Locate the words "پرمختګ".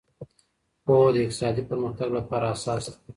1.69-2.09